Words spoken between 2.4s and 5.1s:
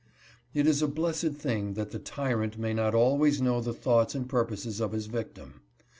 may not always know the thoughts and purposes of his